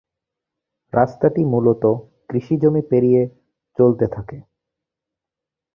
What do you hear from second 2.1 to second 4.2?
কৃষিজমি পেরিয়ে চলতে